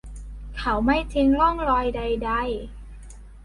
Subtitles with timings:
[0.57, 2.77] เขาไม่ทิ้งร่องรอยใด ๆ